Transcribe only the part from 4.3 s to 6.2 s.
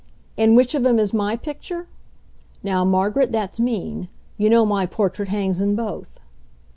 You know my portrait hangs in both.